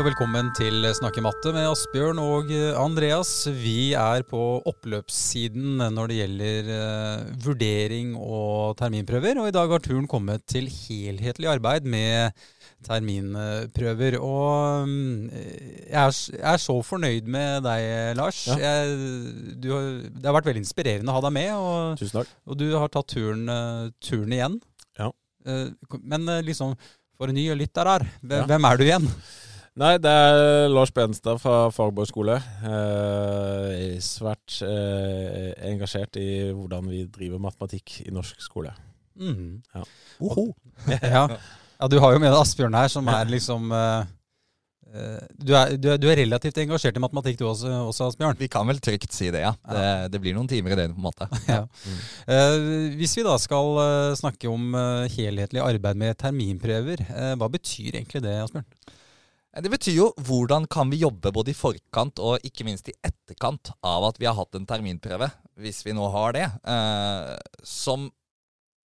[0.00, 3.28] Og velkommen til Snakke matte med Asbjørn og eh, Andreas.
[3.52, 9.36] Vi er på oppløpssiden når det gjelder uh, vurdering og terminprøver.
[9.42, 12.32] Og i dag har turen kommet til helhetlig arbeid med
[12.86, 14.16] terminprøver.
[14.24, 18.40] Og um, jeg, er, jeg, er, så fornøyd med deg, Lars.
[18.48, 18.56] Ja.
[18.56, 18.96] Jeg,
[19.60, 19.68] du,
[20.16, 21.52] det har vært veldig inspirerende å ha deg med.
[21.58, 22.32] Og, Tusen takk.
[22.48, 24.56] Og du har tatt turen, uh, turen igjen.
[24.96, 25.12] Ja.
[26.00, 26.72] Men liksom,
[27.20, 28.64] for en ny lytter her, hvem, ja.
[28.72, 29.12] er du igjen?
[29.78, 32.34] Nei, det er Lars Benstad fra Fagborg skole.
[32.66, 38.74] Eh, svært eh, engasjert i hvordan vi driver matematikk i norsk skole.
[39.20, 39.60] Mm.
[39.74, 39.84] Ja.
[41.04, 41.26] ja.
[41.28, 41.88] ja.
[41.92, 44.10] du har jo med deg Asbjørn her, som er liksom eh,
[44.90, 48.40] eh, du, er, du, er, du, er, relativt engasjert i matematikk du også, også, Asbjørn?
[48.42, 49.54] Vi kan vel trygt si det, ja.
[49.70, 51.30] Det, det blir noen timer i døgnet, på en måte.
[51.50, 51.62] Ja.
[51.86, 52.00] Mm.
[52.26, 54.74] Uh, hvis vi da skal uh, snakke om
[55.14, 57.06] helhetlig arbeid med terminprøver,
[57.38, 58.66] hva betyr egentlig det, Asbjørn?
[59.50, 63.72] Det betyr jo hvordan kan vi jobbe både i forkant og ikke minst i etterkant
[63.82, 65.26] av at vi har hatt en terminprøve,
[65.58, 67.32] hvis vi nå har det, eh,
[67.66, 68.06] som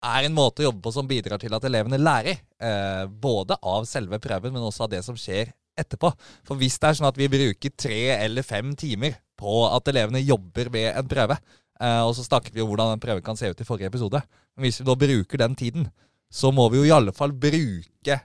[0.03, 2.39] er en måte å jobbe på som bidrar til at elevene lærer.
[2.64, 6.11] Eh, både av selve prøven, men også av det som skjer etterpå.
[6.47, 10.23] For hvis det er sånn at vi bruker tre eller fem timer på at elevene
[10.23, 11.39] jobber ved en prøve,
[11.80, 14.23] eh, og så snakket vi om hvordan den prøven kan se ut i forrige episode,
[14.55, 15.89] men hvis vi nå bruker den tiden,
[16.33, 18.20] så må vi jo i alle fall bruke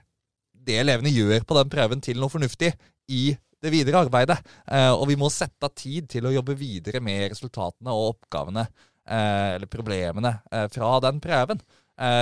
[0.69, 2.73] det elevene gjør på den prøven, til noe fornuftig
[3.09, 3.23] i
[3.59, 4.39] det videre arbeidet.
[4.71, 8.67] Eh, og vi må sette av tid til å jobbe videre med resultatene og oppgavene,
[9.05, 11.61] eh, eller problemene, eh, fra den prøven.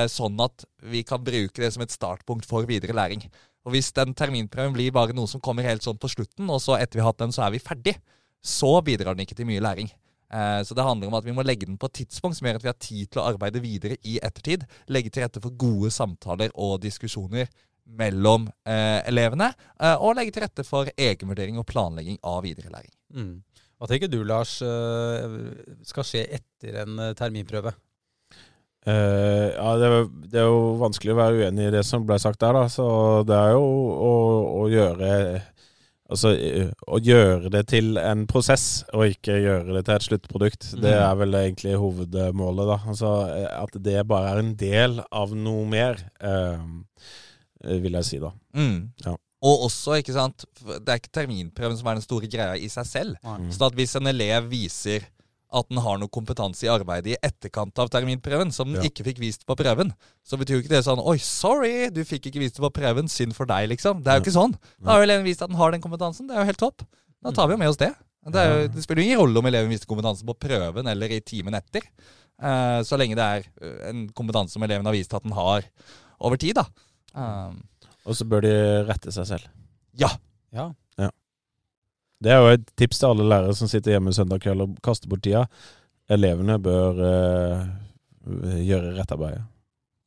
[0.09, 3.21] Sånn at vi kan bruke det som et startpunkt for videre læring.
[3.63, 6.81] Og Hvis den terminprøven blir bare noe som kommer helt sånn på slutten, og så
[6.81, 7.93] etter vi har hatt den, så er vi ferdig,
[8.41, 9.91] så bidrar den ikke til mye læring.
[10.65, 12.63] Så det handler om at vi må legge den på et tidspunkt som gjør at
[12.63, 14.65] vi har tid til å arbeide videre i ettertid.
[14.89, 17.45] Legge til rette for gode samtaler og diskusjoner
[17.87, 22.93] mellom eh, elevene, eh, og legge til rette for egenvurdering og planlegging av videre læring.
[23.15, 23.33] Mm.
[23.77, 25.35] Hva tenker du, Lars, eh,
[25.85, 27.75] skal skje etter en eh, terminprøve?
[28.87, 32.15] Uh, ja, det er, det er, jo vanskelig å være uenig i det som ble
[32.23, 32.69] sagt der, da.
[32.71, 32.85] Så
[33.27, 34.15] det er jo å,
[34.63, 35.11] å gjøre
[36.07, 36.29] Altså
[36.87, 40.69] å gjøre det til en prosess, og ikke gjøre det til et sluttprodukt.
[40.71, 40.79] Mm.
[40.85, 42.77] Det er vel egentlig hovedmålet, da.
[42.93, 43.11] Altså
[43.49, 45.99] at det bare er en del av noe mer.
[46.23, 47.26] Uh, Eh,
[47.63, 48.33] vil jeg si, da.
[48.57, 48.79] Mm.
[49.05, 49.15] Ja.
[49.47, 52.89] Og også, ikke sant, det er ikke terminprøven som er den store greia i seg
[52.89, 53.19] selv.
[53.21, 53.51] Mm.
[53.53, 55.05] Så at hvis en elev viser
[55.47, 58.89] at den har noe kompetanse i arbeidet i etterkant av terminprøven, som den ja.
[58.89, 59.93] ikke fikk vist på prøven,
[60.27, 63.07] så betyr jo ikke det sånn Oi, sorry, du fikk ikke vist det på prøven.
[63.11, 64.01] Synd for deg, liksom.
[64.03, 64.57] Det er jo ikke sånn.
[64.81, 66.27] Da har jo eleven vist at den har den kompetansen.
[66.27, 66.83] Det er jo helt topp.
[67.23, 67.93] Da tar vi jo med oss det.
[68.27, 71.21] Det, jo, det spiller jo ingen rolle om eleven viste kompetansen på prøven eller i
[71.23, 71.85] timen etter.
[72.43, 75.63] Uh, så lenge det er eh, en kompetanse som eleven har vist at den har
[76.19, 76.67] over tid, da.
[77.17, 77.61] Um,
[78.07, 78.53] og så bør de
[78.87, 79.49] rette seg selv.
[79.97, 80.09] Ja.
[80.55, 80.69] ja.
[81.01, 81.09] ja.
[82.23, 85.09] Det er jo et tips til alle lærere som sitter hjemme søndag kveld og kaster
[85.11, 85.47] bort tida.
[86.13, 87.65] Elevene bør uh,
[88.63, 89.43] gjøre rettarbeidet.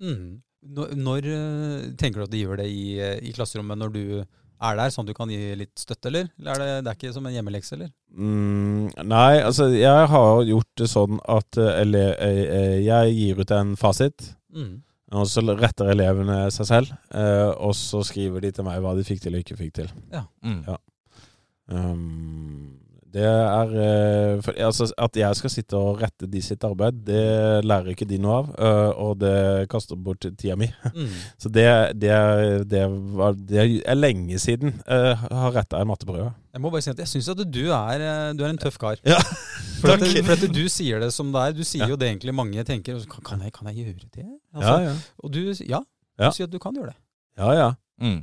[0.00, 0.38] Mm.
[0.76, 4.04] Når, når uh, tenker du at de gjør det i, uh, i, klasserommet, når du
[4.20, 6.30] er der, sånn at du kan gi litt støtte, eller?
[6.40, 7.92] Eller er det, det er ikke som en hjemmelekse, eller?
[8.12, 14.32] Mm, nei, altså jeg har gjort det sånn at jeg gir ut en fasit.
[14.52, 14.74] Mm.
[15.10, 19.06] Og så retter elevene seg selv, eh, og så skriver de til meg hva de
[19.06, 19.90] fikk til og ikke fikk til.
[20.12, 20.22] Ja.
[20.46, 20.60] Mm.
[20.68, 20.76] ja.
[21.70, 22.78] Um,
[23.10, 27.64] det er uh, for, altså, At jeg skal sitte og rette de sitt arbeid, det
[27.66, 28.50] lærer ikke de noe av.
[28.54, 30.70] Uh, og det kaster bort tida mi.
[30.90, 31.12] Mm.
[31.38, 31.64] Så det,
[32.02, 32.10] det,
[32.68, 32.80] det,
[33.16, 36.32] var, det, er, lenge siden jeg uh, har retta en matteprøve.
[36.52, 38.02] Jeg må bare si at jeg syns at du er,
[38.36, 38.98] du er, en tøff kar.
[39.06, 39.20] Ja.
[39.80, 41.54] For, at, for at, du sier det som det er.
[41.56, 41.92] Du sier ja.
[41.92, 42.98] jo det egentlig mange tenker.
[43.24, 44.26] Kan jeg, kan jeg gjøre det?
[44.52, 44.96] Altså, ja, ja.
[45.22, 45.80] Og du, ja,
[46.20, 46.98] du sier at du kan gjøre det.
[47.40, 47.70] Ja, ja.
[48.02, 48.20] Mm.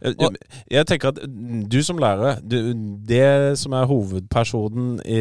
[0.00, 0.36] Eh, og,
[0.70, 1.20] jeg tenker at
[1.70, 2.56] du som lærer du,
[3.06, 5.20] Det som er hovedpersonen i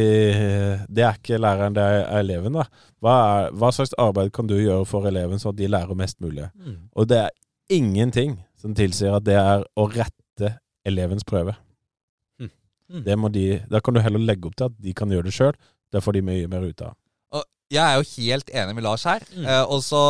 [0.88, 2.54] Det er ikke læreren, det er eleven.
[2.54, 2.68] da
[3.04, 6.22] hva, er, hva, slags arbeid kan du gjøre for eleven, så at de lærer mest
[6.24, 6.48] mulig?
[6.56, 6.78] Mm.
[6.96, 7.30] Og det er
[7.70, 10.54] ingenting som tilsier at det er å rette
[10.88, 11.58] elevens prøve.
[12.40, 12.52] Mm.
[12.90, 13.04] Mm.
[13.04, 15.36] Det må de, da kan du heller legge opp til at de kan gjøre det
[15.36, 15.58] sjøl.
[15.92, 16.96] Det får de mye mer ut av
[17.74, 19.24] jeg er jo helt enig med Lars her.
[19.34, 19.46] Mm.
[19.48, 20.04] Uh, og så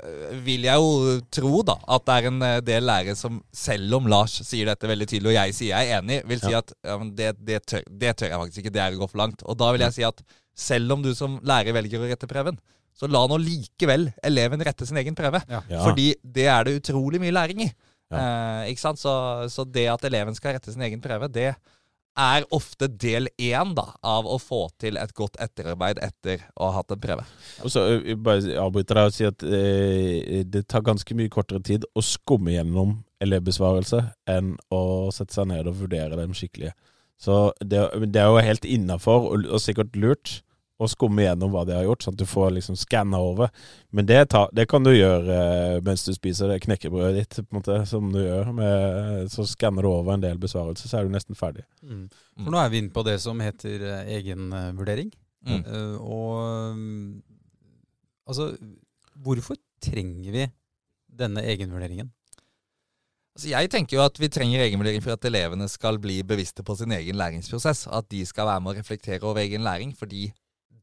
[0.00, 3.98] eh, vil jeg jo tro da at det er en eh, del lærere som, selv
[3.98, 6.72] om Lars sier dette veldig tydelig, og jeg sier jeg er enig, vil si at
[6.86, 8.74] ja, det, det, tør, det, tør, jeg faktisk ikke.
[8.76, 9.44] Det er å gå for langt.
[9.44, 10.24] Og da vil jeg si at
[10.60, 12.58] selv om du som lærer velger å rette prøven,
[12.96, 15.40] så la nå likevel eleven rette sin egen prøve.
[15.48, 15.62] Ja.
[15.86, 17.70] Fordi det er det utrolig mye læring i.
[18.10, 18.98] Uh, ikke sant?
[19.00, 19.12] Så,
[19.52, 21.52] så det at eleven skal rette sin egen prøve, det
[22.18, 26.80] er ofte del én da, av å få til et godt etterarbeid etter å ha
[26.80, 27.24] hatt en prøve.
[27.64, 27.84] Og så
[28.20, 32.54] bare avbryter deg og sier at eh, det tar ganske mye kortere tid å skumme
[32.54, 34.82] gjennom elevbesvarelse enn å
[35.14, 36.72] sette seg ned og vurdere dem skikkelig.
[37.20, 40.40] Så det, det er jo helt innafor, og, og sikkert lurt,
[40.80, 43.50] å skumme gjennom hva de har gjort, sånn at du får liksom skanna over.
[43.92, 47.52] Men det, ta, det, kan du gjøre eh, mens du spiser det knekkebrødet ditt, på
[47.52, 48.52] en måte, som du gjør.
[48.56, 51.66] Med, så skanner du over en del besvarelser, så er du nesten ferdig.
[51.84, 52.06] Mm.
[52.38, 55.12] For nå er vi inne på det som heter uh, egenvurdering.
[55.46, 55.60] Mm.
[55.68, 57.20] Uh, og um,
[58.28, 58.54] altså,
[59.20, 60.48] hvorfor trenger vi
[61.20, 62.08] denne egenvurderingen?
[63.36, 66.74] Altså jeg tenker jo at vi trenger egenvurdering for at elevene skal bli bevisste på
[66.76, 67.86] sin egen læringsprosess.
[67.92, 69.94] At de skal være med å reflektere over egen læring.
[69.96, 70.26] Fordi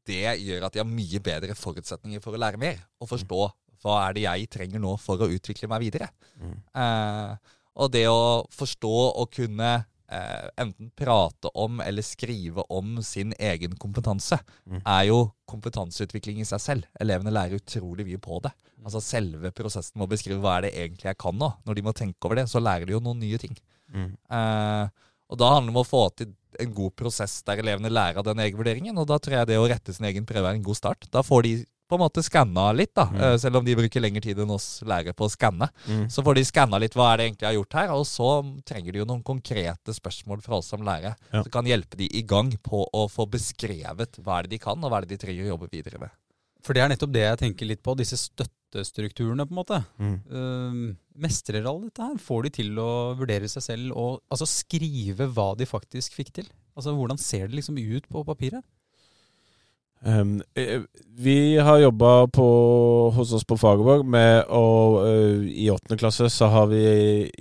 [0.07, 2.79] det gjør at de har mye bedre forutsetninger for å lære mer.
[3.01, 3.41] Og forstå
[3.83, 6.09] hva er det jeg trenger nå for å utvikle meg videre.
[6.41, 6.57] Mm.
[6.81, 13.35] Eh, og det å forstå og kunne eh, enten prate om eller skrive om sin
[13.37, 14.81] egen kompetanse, mm.
[14.81, 15.19] er jo
[15.49, 16.87] kompetanseutvikling i seg selv.
[16.99, 18.53] Elevene lærer utrolig mye på det.
[18.77, 18.87] Mm.
[18.87, 21.51] Altså Selve prosessen med å beskrive hva er det egentlig jeg kan nå.
[21.67, 23.53] Når de må tenke over det, så lærer de jo noen nye ting.
[23.93, 24.09] Mm.
[24.39, 28.21] Eh, og da handler det om å få til en god prosess der elevene lærer
[28.21, 28.97] av den egenvurderingen.
[28.97, 31.09] Og da tror jeg det å rette sin egen prøve er en god start.
[31.13, 31.55] Da får de
[31.87, 33.05] på en måte skanna litt, da.
[33.07, 33.19] Mm.
[33.23, 35.69] Eh, selv om de bruker lengre tid enn oss lærere på å skanne.
[35.87, 36.05] Mm.
[36.11, 38.31] Så får de skanna litt hva er det egentlig jeg har gjort her, og så
[38.67, 41.15] trenger de jo noen konkrete spørsmål fra oss som lærere.
[41.31, 41.45] Ja.
[41.45, 44.83] Som kan hjelpe de i gang på å få beskrevet hva er det de kan,
[44.83, 46.15] og hva er det de trenger å jobbe videre med.
[46.65, 48.19] For det er nettopp det jeg tenker litt på, disse
[48.67, 49.81] støttestrukturene, på en måte.
[49.97, 50.15] Mm.
[50.29, 52.17] Uh, mestrer alle dette her?
[52.21, 56.49] Får de til å vurdere seg selv og altså skrive hva de faktisk fikk til?
[56.77, 58.65] Altså Hvordan ser det liksom ut på papiret?
[60.01, 60.41] Um,
[61.17, 62.27] vi har jobba
[63.15, 64.65] hos oss på Fagerborg med å
[65.01, 66.83] uh, I åttende klasse så har vi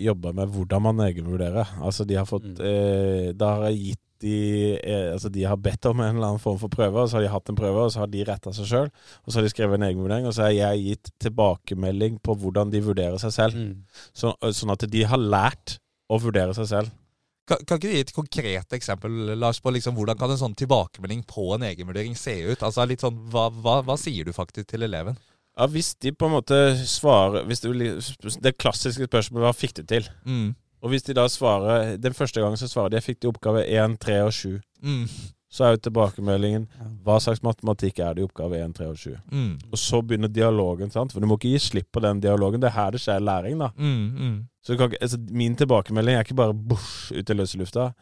[0.00, 1.76] jobba med hvordan man egenvurderer.
[1.85, 2.58] Altså de har fått mm.
[2.64, 4.37] uh, Da har gitt de,
[4.81, 7.26] uh, altså de, har bedt om en eller annen form for prøve, og så har
[7.26, 8.93] de hatt en prøve, og så har de retta seg sjøl.
[9.25, 12.73] Og så har de skrevet en egenvurdering, og så har jeg gitt tilbakemelding på hvordan
[12.73, 13.61] de vurderer seg selv.
[13.61, 14.06] Mm.
[14.17, 15.76] Så, sånn at de har lært
[16.08, 16.97] å vurdere seg selv.
[17.46, 20.56] Kan, kan ikke du gi et konkret eksempel Lars, på liksom, hvordan kan en sånn
[20.58, 22.64] tilbakemelding på en egenvurdering se ut?
[22.66, 25.19] Altså litt sånn, hva, hva, hva sier du faktisk til eleven?
[25.56, 30.08] Ja, Hvis de på en måte svarer Det, det klassiske spørsmålet hva fikk du til?
[30.26, 30.50] Mm.
[30.84, 33.62] Og hvis de da svarer Den første gangen så svarer de jeg fikk de oppgave
[33.64, 34.58] 1, 3 og 7.
[34.82, 35.06] Mm.
[35.52, 36.64] Så er jo tilbakemeldingen
[37.06, 39.14] hva slags matematikk er det i oppgave 1, 3 og 7.
[39.31, 39.52] Mm.
[39.70, 41.14] Og så begynner dialogen, sant?
[41.14, 42.60] for du må ikke gi slipp på den dialogen.
[42.62, 43.70] Det er her det skjer læring, da.
[43.78, 44.37] Mm, mm.
[44.66, 47.93] så kan, altså, min tilbakemelding er ikke bare bosh, ut i løse lufta.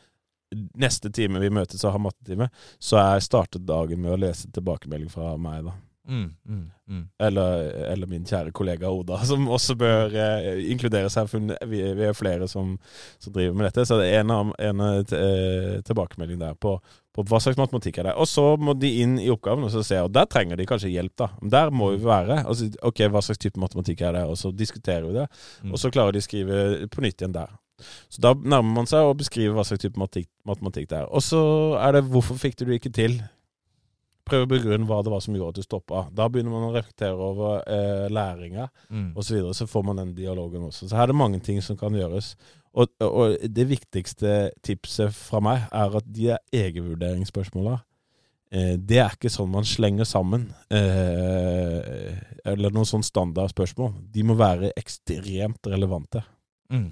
[0.81, 2.49] Neste time vi møtes og har mattetime,
[2.79, 5.77] så jeg startet dagen med å lese tilbakemelding fra meg, da.
[6.09, 7.09] Mm, mm, mm.
[7.19, 7.61] Eller,
[7.93, 11.31] eller, min kjære kollega Oda, som også bør eh, inkludere seg.
[11.31, 12.75] For vi, vi er flere som,
[13.19, 13.87] som, driver med dette.
[13.89, 16.77] Så det er en, en eh, tilbakemelding der på,
[17.15, 18.17] på, hva slags matematikk er det.
[18.21, 20.93] Og så må de inn i oppgaven og så se, og der trenger de kanskje
[20.93, 21.17] hjelp.
[21.25, 21.31] da.
[21.57, 22.43] Der må vi være.
[22.45, 24.25] Altså, ok, Hva slags type matematikk er det?
[24.29, 25.29] Og så diskuterer vi det.
[25.71, 27.55] Og så klarer de å skrive på nytt igjen der.
[28.13, 31.09] Så da nærmer man seg å beskrive hva slags type matematikk det er.
[31.09, 31.41] Og så
[31.81, 33.23] er det 'hvorfor fikk du det ikke til'?
[34.25, 36.05] Prøve å begrunne hva det var som gjorde at du stoppa.
[36.15, 39.09] Da begynner man å reflektere over eh, læringa mm.
[39.15, 40.89] osv., så, videre, så får man den dialogen også.
[40.89, 42.35] Så her er det mange ting som kan gjøres.
[42.75, 47.77] Og, og det viktigste tipset fra meg er at de egenvurderingsspørsmåla
[48.51, 52.11] eh, det er ikke sånn man slenger sammen, eh,
[52.49, 53.95] eller noen sånn standardspørsmål.
[54.15, 56.25] De må være ekstremt relevante.
[56.73, 56.91] Mm.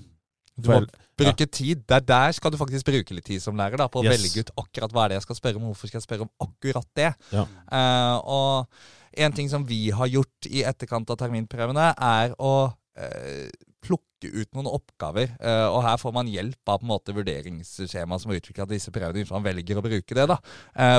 [0.56, 0.82] Du må
[1.18, 1.82] bruke tid.
[1.88, 4.16] Der, der skal du faktisk bruke litt tid som lærer da, på å yes.
[4.16, 5.66] velge ut akkurat hva er det jeg skal spørre om.
[5.70, 7.10] Hvorfor skal jeg spørre om akkurat det?
[7.32, 7.46] Ja.
[7.72, 13.50] Uh, og en ting som vi har gjort i etterkant av terminprøvene, er å uh,
[13.82, 15.34] plukke ut noen oppgaver.
[15.40, 18.94] Uh, og her får man hjelp av på en måte vurderingsskjemaet som har utvikla disse
[18.94, 20.28] prøvene, hvis man velger å bruke det.
[20.30, 20.40] da,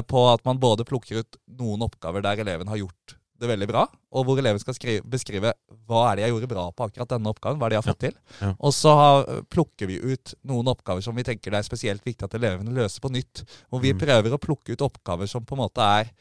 [0.09, 3.83] På at man både plukker ut noen oppgaver der eleven har gjort det veldig bra,
[4.13, 5.51] og hvor eleven skal skrive, beskrive
[5.89, 7.59] hva er det jeg gjorde bra på akkurat denne oppgaven.
[7.59, 8.11] hva er det jeg har fått ja.
[8.11, 8.37] til.
[8.39, 8.51] Ja.
[8.59, 12.27] Og så har, plukker vi ut noen oppgaver som vi tenker det er spesielt viktig
[12.27, 13.43] at elevene løser på nytt.
[13.67, 13.99] Hvor vi mm.
[14.05, 16.13] prøver å plukke ut oppgaver som på en måte er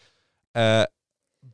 [0.59, 0.85] eh,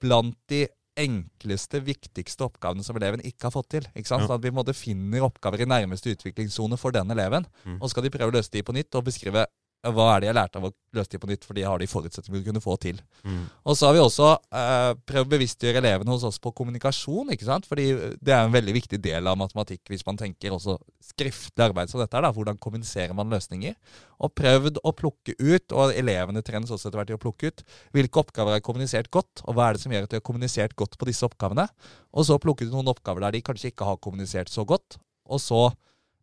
[0.00, 0.64] blant de
[0.98, 3.86] enkleste, viktigste oppgavene som eleven ikke har fått til.
[3.94, 4.24] Ikke sant?
[4.24, 4.30] Ja.
[4.30, 7.46] Så at vi måtte finner oppgaver i nærmeste utviklingssone for den eleven.
[7.64, 7.78] Mm.
[7.78, 9.46] Og så skal de prøve å løse de på nytt og beskrive
[9.86, 11.86] hva er det jeg lærte av å løse de på nytt, fordi jeg har de
[11.86, 12.98] forutsetningene vi kunne få til.
[13.22, 13.44] Mm.
[13.70, 17.46] Og så har vi også eh, prøvd å bevisstgjøre elevene hos oss på kommunikasjon, ikke
[17.46, 17.68] sant?
[17.68, 17.86] fordi
[18.18, 20.74] det er en veldig viktig del av matematikk hvis man tenker også
[21.12, 22.26] skriftlig arbeid som dette er.
[22.26, 23.76] da, Hvordan kommuniserer man løsninger?
[24.18, 27.62] Og prøvd å plukke ut, og elevene trenes også etter hvert til å plukke ut,
[27.94, 30.74] hvilke oppgaver er kommunisert godt, og hva er det som gjør at de har kommunisert
[30.78, 31.68] godt på disse oppgavene?
[32.10, 35.38] Og så plukke ut noen oppgaver der de kanskje ikke har kommunisert så godt, og
[35.44, 35.68] så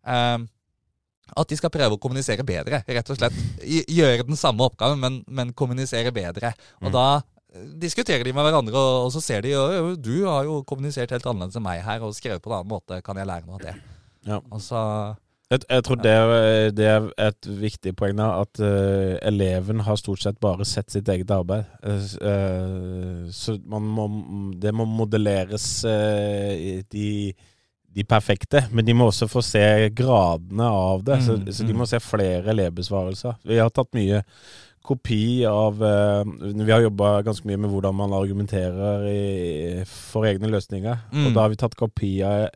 [0.04, 0.44] eh,
[1.34, 3.40] at de skal prøve å kommunisere bedre, rett og slett.
[3.66, 6.54] Gjøre den samme oppgaven, men, men kommunisere bedre.
[6.84, 6.94] Og mm.
[6.94, 10.62] da eh, diskuterer de med hverandre, og, og så ser de jo du har jo
[10.70, 13.02] kommunisert helt annerledes enn meg her og skrevet på en annen måte.
[13.06, 13.76] Kan jeg lære noe av det?
[14.26, 14.40] Ja.
[14.62, 14.80] Så,
[15.54, 20.00] Jeg, jeg tror det, er- det er et viktig poeng da, at uh, eleven har
[20.02, 21.68] stort sett bare sett sitt eget arbeid.
[21.86, 24.08] Uh, så man må,
[24.58, 27.10] det må modelleres uh, i de,
[27.96, 29.64] de perfekte, men de må også få se
[29.96, 31.22] gradene av det.
[31.24, 31.78] så, Mm, så de mm.
[31.80, 33.38] må se flere elevbesvarelser.
[33.48, 34.22] Vi har tatt mye
[34.86, 36.24] kopi av uh,
[36.54, 40.98] Vi har jobba ganske mye med hvordan man argumenterer i, for egne løsninger.
[41.12, 41.24] Mm.
[41.28, 42.50] Og da har vi tatt kopi av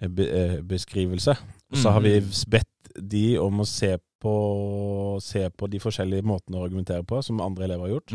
[0.00, 1.34] elevbeskrivelse.
[1.72, 2.30] Og så har vi Mm.
[2.48, 2.66] bedt
[3.10, 7.64] de om å se på, se på de forskjellige måtene å argumentere på, som andre
[7.64, 8.12] elever har gjort.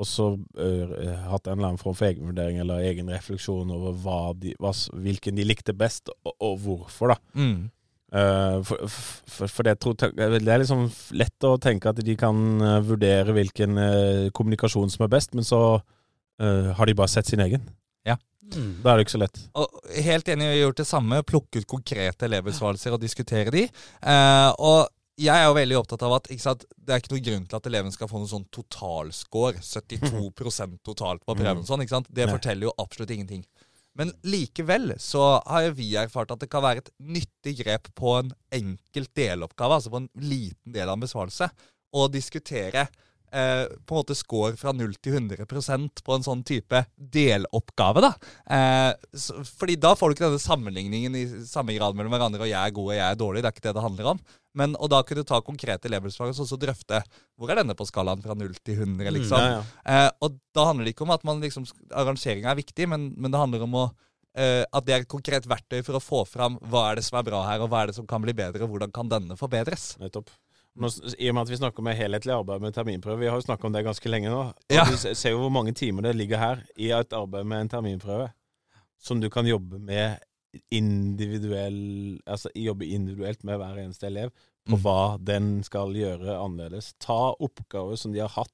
[0.00, 0.94] Og så uh,
[1.30, 4.72] hatt en eller annen form for egenvurdering eller egen refleksjon over hva de, hva,
[5.04, 7.14] hvilken de likte best, og, og hvorfor.
[7.14, 7.20] da.
[7.38, 7.70] Mm.
[8.14, 10.84] Eh, for, for, for det, tror, det er liksom
[11.18, 13.80] lett å tenke at de kan eh, vurdere hvilken
[14.30, 15.64] kommunikasjon som er best, men så
[16.34, 17.62] har de bare sett sin egen.
[18.52, 18.80] Mm.
[18.82, 19.40] Da er det ikke så lett.
[19.58, 21.22] Og helt enig, vi har gjort det samme.
[21.26, 23.64] Plukket konkrete elevbesvarelser og diskutere de.
[23.64, 24.88] Eh, og
[25.20, 27.58] jeg er jo veldig opptatt av at ikke sant, det er ikke noe grunn til
[27.58, 29.60] at eleven skal få noen sånn totalscore.
[29.62, 31.62] 72% totalt på prøven.
[31.62, 31.68] Mm.
[31.68, 32.08] Sånn?
[32.10, 32.32] Det Nei.
[32.32, 33.44] forteller jo absolutt ingenting.
[33.94, 38.32] Men likevel så har vi erfart at det kan være et nyttig grep på en
[38.54, 41.48] enkelt deloppgave, altså på en liten del av en besvarelse,
[41.94, 42.88] å diskutere
[43.34, 48.04] eh, på en måte score fra 0 til 100% på en sånn type deloppgave.
[48.04, 48.12] da.
[48.56, 52.50] Eh, så, fordi da får du ikke denne sammenligningen i samme grad mellom hverandre, og
[52.50, 53.42] jeg er god og jeg er dårlig.
[53.42, 54.24] Det er ikke det det handler om.
[54.54, 57.00] Men, og da kunne du ta konkrete elevbesvar og så drøfte
[57.34, 59.10] hvor er denne på skalaen fra 0 til 100.
[59.16, 59.42] liksom.
[59.42, 59.62] Ja, ja.
[59.82, 63.34] Eh, og da handler det ikke om at man liksom, arrangeringa er viktig, men, men
[63.34, 63.84] det handler om å,
[64.38, 67.18] eh, at det er et konkret verktøy for å få fram hva er det som
[67.18, 69.38] er bra her, og hva er det som kan bli bedre, og hvordan kan denne
[69.40, 69.94] forbedres.
[70.02, 70.30] Nettopp.
[70.76, 70.88] Nå,
[71.18, 73.68] I og med at vi snakker om helhetlig arbeid med terminprøve, vi har jo snakka
[73.68, 74.40] om det ganske lenge nå.
[74.48, 74.84] Og Ja.
[74.90, 78.32] Du ser jo hvor mange timer det ligger her i et arbeid med en terminprøve,
[78.98, 80.18] som du kan jobbe med
[80.70, 84.30] individuell Altså jobbe individuelt med hver eneste elev
[84.64, 84.82] på Mm.
[84.82, 86.94] hva den skal gjøre annerledes.
[86.98, 88.50] Ta oppgaver som de har hatt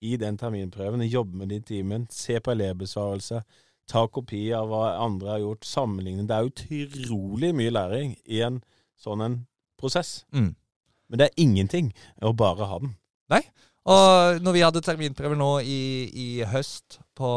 [0.00, 3.42] i den terminprøven, jobbe med det i timen, se på elevbesvarelse.
[3.86, 6.26] Ta kopi av hva andre har gjort, sammenligne.
[6.26, 8.62] Det er utrolig mye læring i en
[8.98, 9.46] sånn en
[9.78, 10.24] prosess.
[10.32, 10.54] Mm.
[11.12, 11.92] Men det er ingenting
[12.24, 12.94] å bare ha den.
[13.32, 13.42] Nei.
[13.92, 17.28] Og når vi hadde terminprøver nå i, i høst, på,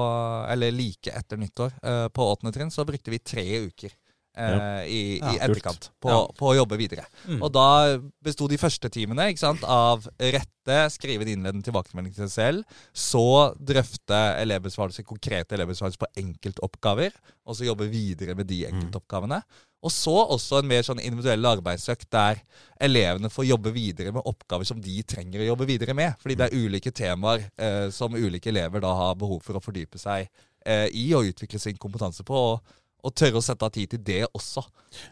[0.48, 3.91] eller like etter nyttår, eh, på åttende trinn, så brukte vi tre uker
[4.37, 6.21] eh, i, Ja, i etterkant på, Ja.
[6.37, 7.05] på å jobbe videre.
[7.27, 7.41] Mm.
[7.41, 12.27] Og da besto de første timene ikke sant, av rette, skrive en innledende tilbakemelding til
[12.27, 17.11] seg selv, så drøfte elevbesvarelse, konkrete elevbesvarelser på enkeltoppgaver,
[17.45, 19.41] og så jobbe videre med de enkeltoppgavene.
[19.85, 22.39] Og så også en mer sånn individuell arbeidsøkt der
[22.81, 26.15] elevene får jobbe videre med oppgaver som de trenger å jobbe videre med.
[26.23, 30.01] Fordi det er ulike temaer eh, som ulike elever da har behov for å fordype
[30.01, 30.25] seg
[30.65, 32.33] eh, i og utvikle sin kompetanse på.
[32.55, 32.75] Og,
[33.05, 34.63] og tørre å sette av tid til det også.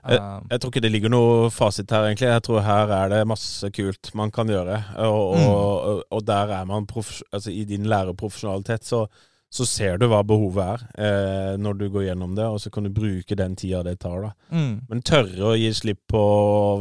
[0.08, 2.30] Eh, Eh, Jeg tror ikke det ligger noe fasit her, egentlig.
[2.32, 4.80] Jeg tror her er det masse kult man kan gjøre.
[5.06, 5.48] Og, Mm.
[5.50, 9.08] og, og, der er man altså, I din lærerprofesjonalitet så,
[9.54, 12.84] så ser du hva behovet er eh, når du går gjennom det, og så kan
[12.88, 14.22] du bruke den tida det tar.
[14.22, 14.32] da.
[14.50, 14.72] mm.
[14.90, 16.24] Men tørre å gi slipp på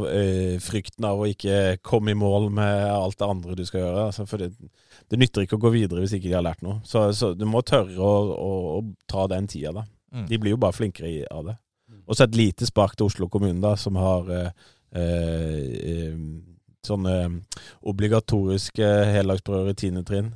[0.09, 4.05] eh, frykten av å ikke komme i mål med alt det andre du skal gjøre.
[4.09, 4.51] Altså, for det,
[5.09, 6.79] det nytter ikke å gå videre hvis ikke de har lært noe.
[6.87, 9.85] Så, så du må tørre å, å, å ta den tida, da.
[10.13, 10.27] Mm.
[10.29, 11.57] De blir jo bare flinkere i- av det.
[12.07, 14.49] Og så et lite spark til Oslo kommune, da, som har eh,
[14.93, 15.59] eh,
[15.91, 16.17] eh,
[16.85, 17.41] sånne
[17.87, 20.33] obligatoriske heldagsprøver i tiende trinn.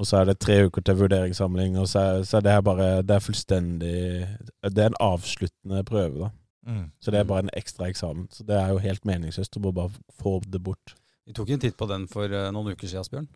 [0.00, 2.62] Og så er det tre uker til vurderingssamling, og så er, så er det her
[2.64, 4.28] bare Det er fullstendig
[4.62, 6.30] Det er en avsluttende prøve, da.
[6.66, 6.86] Mm.
[7.00, 8.28] Så det er bare en ekstra eksamen.
[8.32, 10.94] Så det er jo helt meningsløst må bare få det bort.
[11.26, 13.28] Vi tok en titt på den for eh, noen uker siden, Asbjørn.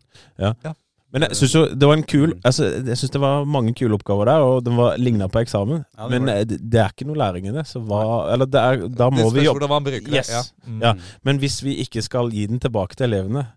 [1.15, 2.39] Men jeg syns jo det var en kul Mm.
[2.43, 5.85] altså, Jeg synes det var mange kule oppgaver der, og den var ligna på eksamen.
[5.95, 7.63] Ja, det men eh, det, det er ikke noe læring i det.
[7.69, 8.01] Så hva
[8.33, 10.01] Eller det er, da må det vi jobbe det.
[10.11, 10.29] Yes.
[10.33, 10.41] Ja.
[10.67, 10.81] Mm.
[10.83, 10.93] Ja.
[11.23, 13.47] Men hvis vi ikke skal gi den tilbake til elevene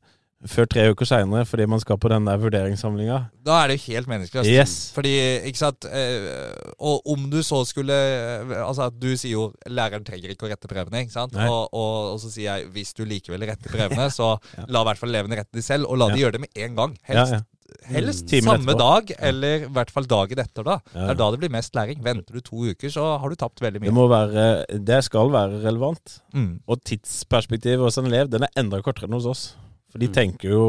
[0.47, 3.93] før tre uker seinere fordi man skal på den der vurderingssamlinga Da er det jo
[3.95, 4.47] helt meningsløst.
[4.47, 4.75] Yes.
[4.95, 5.11] Fordi,
[5.51, 10.31] ikke sant eh, Og om du så skulle eh, Altså, du sier jo læreren trenger
[10.31, 11.35] ikke å rette prøvene, ikke sant?
[11.35, 14.65] Og, og, og så sier jeg hvis du likevel retter prøvene, så Ja.
[14.69, 16.75] la i hvert fall elevene rette de selv, og la de gjøre det med en
[16.79, 16.95] gang.
[17.09, 17.43] Helst, ja.
[17.91, 18.47] helst Mm.
[18.47, 20.63] Samme dag, eller i hvert fall dagen etter.
[20.65, 21.01] da Ja.
[21.09, 21.99] Det er da det blir mest læring.
[22.05, 23.97] Venter du to uker, så har du tapt veldig Det mye.
[23.99, 26.21] må være Det skal være relevant.
[26.33, 26.61] Mm.
[26.69, 29.45] Og tidsperspektivet hos en elev den er enda kortere enn hos oss.
[29.91, 30.15] For de Mm.
[30.15, 30.65] tenker jo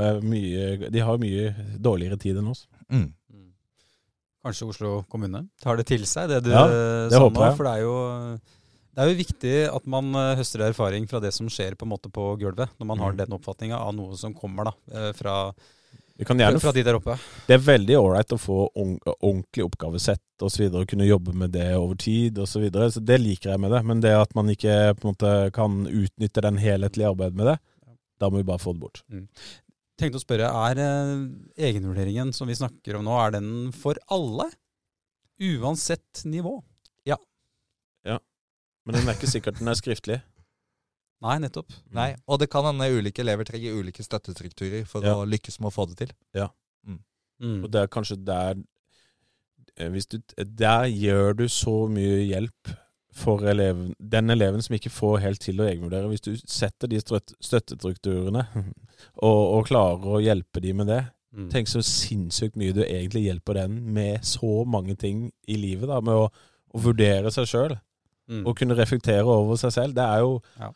[0.00, 2.66] eh, mye De har mye dårligere tid enn oss.
[2.90, 3.12] Mm.
[3.32, 3.50] Mm.
[4.44, 7.56] Kanskje Oslo kommune tar det til seg, det du Ja, eh, det sa håper nå.
[7.56, 8.40] For det er, jo,
[8.94, 11.92] det er jo viktig at man eh, høster erfaring fra det som skjer på en
[11.94, 13.16] måte på gulvet, når man har Mm.
[13.22, 15.52] den oppfatninga av noe som kommer da, eh, fra
[16.16, 17.18] Vi kan gjerne fra de der oppe.
[17.48, 21.74] Det er veldig ålreit å få ordentlig oppgavesett og så og kunne jobbe med det
[21.74, 22.52] over tid osv.
[22.52, 22.86] så videre.
[22.92, 23.84] Så det liker jeg med det.
[23.84, 27.58] Men det at man ikke på en måte kan utnytte den helhetlige arbeidet med det,
[28.20, 29.02] da må vi bare få det bort.
[30.00, 31.24] Tenkte å spørre, er eh,
[31.70, 34.48] egenvurderingen som vi snakker om nå, er den for alle?
[35.42, 36.56] Uansett nivå?
[37.06, 37.16] Ja.
[38.06, 38.18] Ja.
[38.86, 40.20] Men den er ikke sikkert den er skriftlig.
[41.24, 41.72] Nei, nettopp.
[41.94, 45.14] Nei, og det kan hende ulike elever trenger ulike støttestrukturer for Ja.
[45.16, 46.14] å lykkes med å få det til.
[47.42, 47.64] Mm.
[47.64, 48.54] Og det er kanskje der
[49.74, 52.70] eh, hvis du, Der gjør du så mye hjelp
[53.14, 56.08] for eleven, den eleven som ikke får helt til å egenvurdere.
[56.10, 58.42] Hvis du setter de støt- støttestrukturene
[59.22, 61.04] og, og klarer å hjelpe de med det,
[61.34, 61.48] Mm.
[61.50, 65.88] tenk så sinnssykt mye du egentlig hjelper den med så mange ting i livet.
[65.90, 66.28] da, Med å,
[66.70, 67.74] å vurdere seg sjøl
[68.30, 68.46] Mm.
[68.46, 69.94] og kunne reflektere over seg selv.
[69.96, 70.68] Det er jo Ja.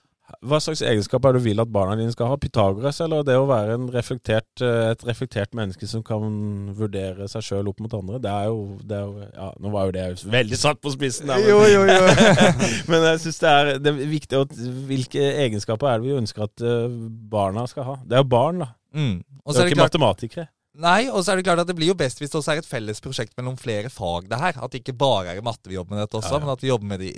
[0.45, 2.37] Hva slags egenskap er det du vil at barna dine skal ha?
[2.41, 6.29] Pythagoras, eller det å være en reflektert, eh, et reflektert menneske som kan
[6.77, 8.21] vurdere seg sjøl opp mot andre?
[8.23, 11.31] Det er jo, det er jo Ja, nå var jo det veldig satt på spissen,
[11.33, 12.13] der, men, Jo, jo, jo.
[12.93, 13.55] men jeg syns det,
[13.85, 14.55] det er viktig at
[14.89, 17.01] Hvilke egenskaper er det vi ønsker at eh,
[17.33, 17.99] barna skal ha?
[18.05, 18.73] Det er jo barn, da.
[18.93, 19.19] Mm.
[19.23, 20.49] Det er jo ikke klart matematikere.
[20.79, 22.61] Nei, og så er det klart at det blir jo best hvis det også er
[22.61, 24.59] et felles prosjekt mellom flere fag, det her.
[24.63, 26.45] At det ikke bare er matte vi jobber med dette også, Ja, ja.
[26.45, 27.09] men at vi jobber med de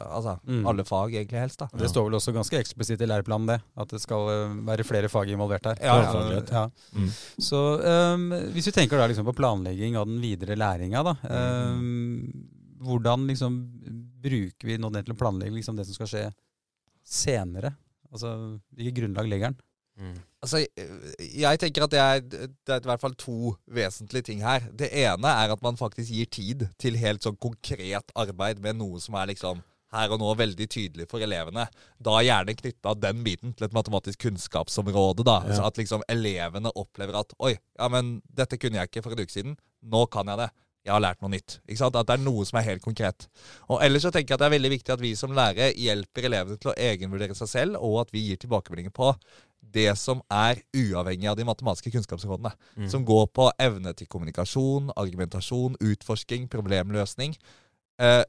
[0.00, 0.62] altså, Mm.
[0.70, 1.58] alle fag egentlig helst.
[1.60, 1.68] da.
[1.76, 3.58] Det står vel også ganske eksplisitt i læreplanen, det.
[3.76, 5.76] At det skal eh, være flere fag involvert her.
[5.84, 6.64] Ja, ja.
[6.96, 7.10] Mm.
[7.38, 7.60] Så
[8.14, 11.14] um, hvis vi tenker da liksom på planlegging av den videre læringa, da.
[11.28, 12.48] Um,
[12.80, 13.60] hvordan liksom
[14.24, 16.24] bruker vi nå den til å planlegge liksom det som skal skje
[17.04, 17.74] senere?
[18.14, 18.32] Altså
[18.76, 19.60] hvilket grunnlag legger den?
[20.44, 20.60] Altså,
[21.18, 24.66] jeg tenker at det er, det er i hvert fall to vesentlige ting her.
[24.72, 29.00] Det ene er at man faktisk gir tid til helt sånn konkret arbeid med noe
[29.00, 29.62] som er liksom
[29.94, 31.66] her og nå veldig tydelig for elevene.
[32.02, 35.24] Da gjerne knytta den biten til et matematisk kunnskapsområde.
[35.26, 35.40] da.
[35.46, 35.58] Ja.
[35.58, 39.24] Så at liksom elevene opplever at oi, ja, men dette kunne jeg ikke for en
[39.24, 39.56] uke siden.
[39.84, 40.50] Nå kan jeg det.
[40.84, 41.58] Jeg har lært noe nytt.
[41.64, 41.96] Ikke sant?
[41.96, 43.26] At det er noe som er helt konkret.
[43.72, 46.28] Og ellers så tenker jeg at det er veldig viktig at vi som lærere hjelper
[46.28, 49.14] elevene til å egenvurdere seg selv, og at vi gir tilbakemeldinger på
[49.74, 52.52] det som er uavhengig av de matematiske kunnskapsområdene.
[52.76, 52.88] Mm.
[52.92, 57.36] Som går på evne til kommunikasjon, argumentasjon, utforsking, problemløsning.
[58.02, 58.22] Eh,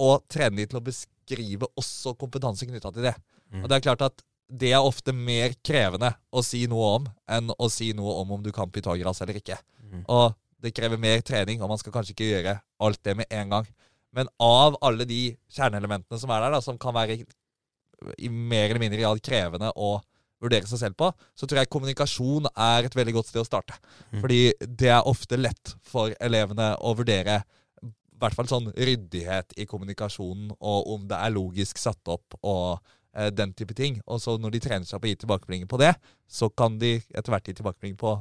[0.00, 3.14] og trene de til å beskrive også kompetanse knytta til det.
[3.52, 3.62] Mm.
[3.62, 7.52] Og det er klart at det er ofte mer krevende å si noe om enn
[7.54, 9.56] å si noe om om du kan Pythagoras eller ikke.
[9.84, 10.02] Mm.
[10.08, 13.56] Og det krever mer trening, og man skal kanskje ikke gjøre alt det med en
[13.56, 13.68] gang.
[14.14, 15.22] Men av alle de
[15.52, 17.24] kjerneelementene som er der, da, som kan være i,
[18.26, 19.96] i mer eller mindre grad krevende å
[20.44, 23.76] vurdere seg selv på, så tror jeg kommunikasjon er et veldig godt sted å starte.
[24.12, 24.20] Mm.
[24.20, 24.40] Fordi
[24.82, 27.42] det er ofte lett for elevene å vurdere
[27.84, 32.78] i hvert fall sånn ryddighet i kommunikasjonen, og om det er logisk satt opp, og
[33.16, 33.98] eh, den type ting.
[34.06, 35.92] Og så når de trener seg på å gi tilbakemeldinger på det,
[36.30, 38.14] så kan de etter hvert gi tilbakemeldinger på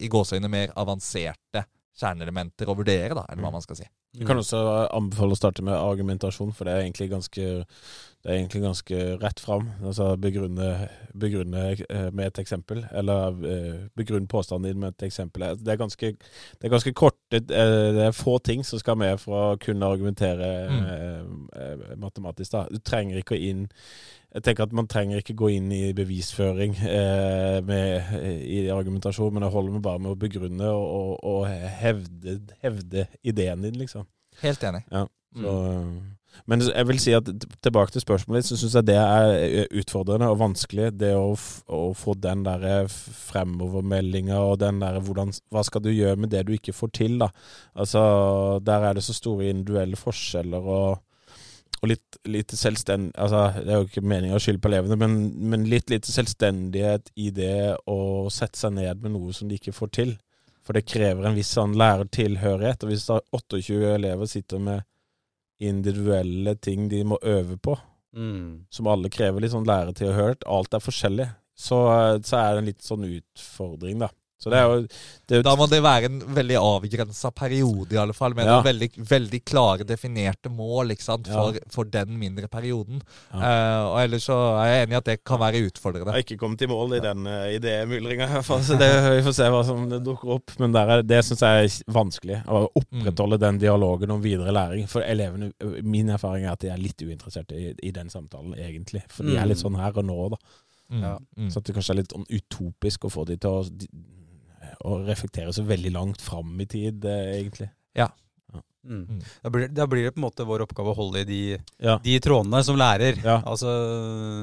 [0.00, 3.52] i gåseøyne mer avanserte kjerneelementer å vurdere, da, eller hva Mm.
[3.52, 3.84] man skal si.
[4.16, 4.58] Jeg kan også
[4.94, 7.64] anbefale å starte med argumentasjon, for det er egentlig ganske,
[8.22, 9.70] det er egentlig ganske rett fram.
[9.82, 15.56] Altså begrunne, begrunne eh, med et eksempel, eller eh, begrunne påstanden din med et eksempel.
[15.58, 19.18] Det er ganske, det er ganske korte eh, Det er få ting som skal med
[19.20, 21.24] for å kunne argumentere eh,
[21.58, 22.52] eh, matematisk.
[22.52, 22.66] da.
[22.70, 23.68] Du trenger ikke å inn
[24.34, 29.46] jeg tenker at Man trenger ikke gå inn i bevisføring eh, med, i argumentasjon, men
[29.46, 31.46] det holder med bare med å begrunne og, og,
[31.80, 34.08] hevde, hevde ideen din, liksom.
[34.42, 34.82] Helt enig.
[35.34, 35.54] Så,
[36.50, 37.30] Men jeg vil si at
[37.62, 40.90] tilbake til spørsmålet ditt, så syns jeg det er utfordrende og vanskelig.
[40.98, 41.32] Det å,
[41.70, 46.42] å få den der fremovermeldinga og den derre hvordan, Hva skal du gjøre med det
[46.48, 47.30] du ikke får til, da?
[47.78, 48.02] Altså,
[48.66, 51.02] der er det så store individuelle forskjeller og
[51.84, 55.16] og litt lite selvstendig Altså, det er jo ikke meningen å skylde på elevene, men,
[55.52, 57.98] men litt lite selvstendighet i det å
[58.32, 60.14] sette seg ned med noe som de ikke får til.
[60.64, 62.86] For det krever en viss sånn lærertilhørighet.
[62.86, 64.86] Og hvis det er 28 elever sitter med
[65.64, 67.76] individuelle ting de må øve på,
[68.14, 68.66] Mm.
[68.70, 71.24] som alle krever litt sånn lærertilhørighet, alt er forskjellig,
[71.58, 71.78] så,
[72.22, 74.08] så er det en litt sånn utfordring, da.
[74.44, 77.94] Så det er jo det er jo- Da må det være en veldig avgrensa periode,
[77.94, 78.58] i alle fall, med Ja.
[78.62, 81.32] veldig, veldig klare, definerte mål ikke sant, Ja.
[81.40, 83.00] for, for den mindre perioden.
[83.32, 83.38] Ja.
[83.40, 86.12] Uh, og ellers så er jeg enig i at det kan være Jeg utfordrende.
[86.12, 88.60] har ikke kommet i mål i den uh, idémyldringa, i hvert fall.
[88.60, 90.50] Så det, vi får se hva som dukker opp.
[90.60, 92.42] Men der er, det syns jeg er vanskelig.
[92.46, 94.86] Å opprettholde den dialogen om videre læring.
[94.88, 95.52] For elevene,
[95.82, 99.02] min erfaring er at de er litt uinteresserte i, i den samtalen, egentlig.
[99.08, 100.36] For de er litt sånn her og nå, da.
[100.92, 101.18] Mm, Ja.
[101.38, 101.48] mm.
[101.50, 103.86] Så at det kanskje er litt sånn utopisk å få de til å, de,
[104.84, 107.70] å reflektere så veldig langt fram i tid, eh, egentlig.
[107.96, 108.10] Ja.
[108.84, 109.22] Mm.
[109.42, 111.38] Da, blir, da blir det på en måte vår oppgave å holde i de,
[111.80, 111.94] Ja.
[112.04, 113.16] de trådene som lærer.
[113.24, 113.38] Ja.
[113.46, 113.70] Altså,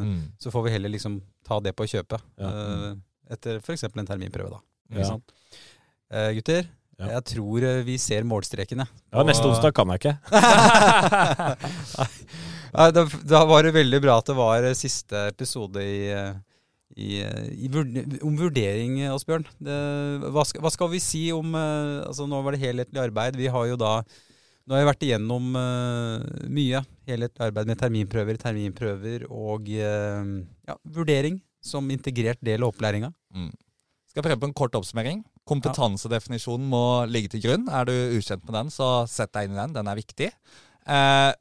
[0.01, 0.31] Mm.
[0.41, 2.49] Så får vi heller liksom ta det på kjøpet Ja.
[2.49, 2.95] eh,
[3.29, 3.83] etter f.eks.
[3.83, 4.49] en terminprøve.
[4.49, 5.19] da.
[6.11, 6.65] Eh, gutter,
[6.99, 7.05] Ja.
[7.19, 8.87] jeg tror eh, vi ser målstrekene.
[9.13, 10.17] Ja, neste Og- onsdag kan jeg ikke.
[12.73, 16.11] Nei, da, da var det veldig bra at det var siste episode i,
[16.95, 17.69] i, i
[18.25, 19.45] om vurdering, eh, Asbjørn.
[19.63, 19.77] Det,
[20.33, 23.39] hva, skal, hva skal vi si om eh, altså Nå var det helhetlig arbeid.
[23.39, 24.01] Vi har jo da
[24.61, 26.21] Nå har jeg vært igjennom uh,
[26.53, 26.83] mye.
[27.09, 30.27] Helhetlig arbeid med terminprøver, terminprøver og uh,
[30.69, 33.09] ja, vurdering som integrert del av opplæringa.
[33.33, 33.49] Mm.
[34.13, 35.23] Skal prøve på en kort oppsummering.
[35.49, 37.65] Kompetansedefinisjonen må ligge til grunn.
[37.73, 39.73] Er du ukjent med den, så sett deg inn i den.
[39.79, 40.29] Den er viktig.
[40.85, 41.33] Uh,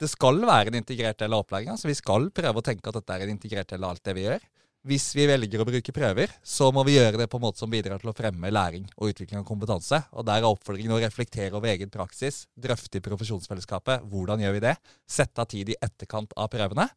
[0.00, 2.98] det skal være en integrert del av opplæringa, så vi skal prøve å tenke at
[2.98, 4.48] dette er en integrert del av alt det vi gjør.
[4.82, 7.70] Hvis vi velger å bruke prøver, så må vi gjøre det på en måte som
[7.70, 10.00] bidrar til å fremme læring og utvikling av kompetanse.
[10.10, 14.02] Og Der er oppfordringen å reflektere over egen praksis, drøfte i profesjonsfellesskapet.
[14.10, 14.72] Hvordan gjør vi det?
[15.06, 16.88] Sette av tid i etterkant av prøvene.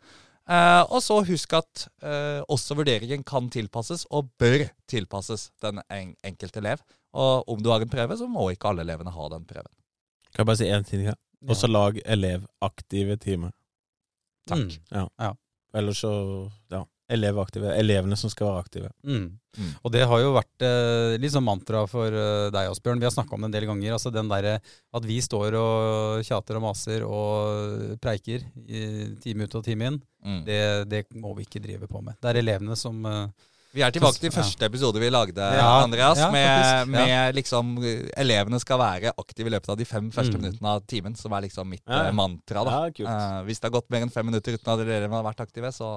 [0.49, 6.15] Eh, og så husk at eh, også vurderingen kan tilpasses, og bør tilpasses den en
[6.25, 6.81] enkelte elev.
[7.13, 9.71] Og om du har en prøve, så må ikke alle elevene ha den prøven.
[10.33, 11.05] Kan jeg bare si én ting?
[11.05, 11.15] Ja.
[11.45, 13.53] Og så lag elevaktive timer.
[14.49, 14.73] Takk.
[15.75, 16.15] Ellers så
[16.71, 16.81] Ja.
[17.09, 17.69] Elevaktive.
[17.77, 18.89] Elevene som skal være aktive.
[19.05, 19.25] Mm.
[19.57, 19.71] Mm.
[19.85, 22.99] Og det har jo vært eh, litt sånn mantra for eh, deg, Asbjørn.
[22.99, 23.93] Vi har snakka om det en del ganger.
[23.93, 24.59] altså den der,
[24.93, 30.01] At vi står og tjater og maser og preiker i time ut og time inn,
[30.25, 30.39] Mm.
[30.43, 32.15] det, det må vi ikke drive på med.
[32.19, 33.27] Det er elevene som eh,
[33.75, 36.17] Vi er tilbake til første episode vi lagde, Ja, Andreas.
[36.17, 37.75] ja, med, med liksom
[38.17, 40.41] Elevene skal være aktive i løpet av de fem første Mm.
[40.41, 42.63] minuttene av timen, som er liksom mitt Ja, eh, mantra.
[42.65, 42.71] da.
[42.71, 43.07] Ja, kult.
[43.07, 45.69] Eh, hvis det har gått mer enn fem minutter uten at elevene har vært aktive,
[45.71, 45.91] så,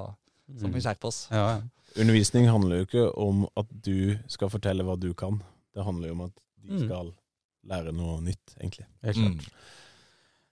[0.57, 0.87] så må vi mm.
[0.87, 1.27] skjerpe oss.
[1.31, 1.61] ja, ja.
[1.99, 5.41] Undervisning handler jo ikke om at du skal fortelle hva du kan.
[5.75, 6.83] Det handler jo om at de Mm.
[6.85, 7.09] skal
[7.67, 8.87] lære noe nytt, egentlig.
[9.03, 9.39] Helt Mm.
[9.39, 9.53] klart.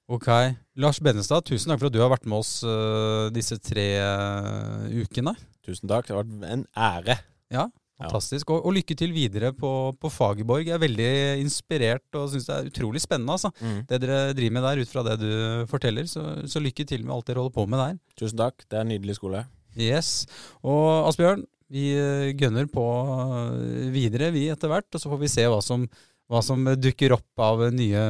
[0.09, 0.29] Ok.
[0.77, 4.87] Lars Bennestad, tusen takk for at du har vært med oss uh, disse tre uh,
[5.03, 5.35] ukene.
[5.67, 6.07] Tusen takk.
[6.07, 7.19] Det har vært en ære.
[7.51, 7.67] Ja.
[7.99, 8.51] Fantastisk.
[8.53, 10.67] Og, og lykke til videre på, på Fagerborg.
[10.69, 11.11] Jeg er veldig
[11.43, 13.33] inspirert og syns det er utrolig spennende.
[13.33, 13.51] altså.
[13.89, 15.31] Det dere driver med der, ut fra det du
[15.71, 16.05] forteller.
[16.07, 17.99] Så, så lykke til med alt dere holder på med der.
[18.21, 18.67] Tusen takk.
[18.69, 19.47] Det er en nydelig skole.
[19.81, 20.25] Yes.
[20.65, 22.85] Og Asbjørn, vi eh, gønner på
[23.57, 25.87] eh, videre vi etter hvert, og så får vi se hva som,
[26.31, 28.07] hva som dukker opp av nye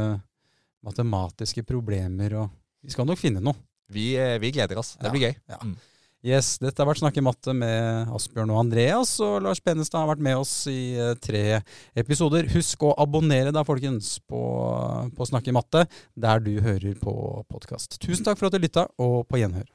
[0.87, 2.37] matematiske problemer.
[2.43, 2.53] og
[2.85, 3.57] Vi skal nok finne noe.
[3.93, 4.97] Vi, eh, vi gleder oss.
[5.01, 5.37] Det blir gøy.
[5.49, 5.61] Ja.
[5.65, 5.77] Mm.
[6.27, 10.25] Yes, Dette har vært Snakke matte med Asbjørn og Andreas, og Lars Pennestad har vært
[10.27, 11.61] med oss i tre
[11.95, 12.49] episoder.
[12.51, 14.41] Husk å abonnere da, folkens, på,
[15.15, 15.85] på i matte,
[16.19, 17.15] der du hører på
[17.47, 18.01] podkast.
[18.03, 19.69] Tusen takk for at du lytta, og på gjenhør.